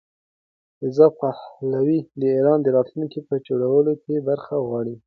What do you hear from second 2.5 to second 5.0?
د راتلونکي په جوړولو کې برخه غواړي.